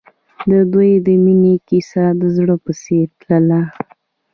[0.49, 3.61] د دوی د مینې کیسه د زړه په څېر تلله.